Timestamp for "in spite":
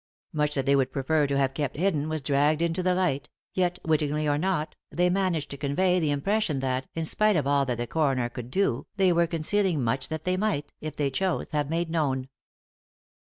6.95-7.35